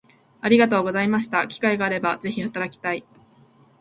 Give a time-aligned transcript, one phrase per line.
[0.41, 3.05] ありがとうございました機会があれば是非働きたい